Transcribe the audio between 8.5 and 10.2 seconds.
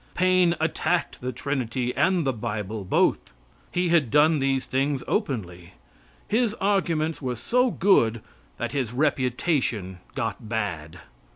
that his reputation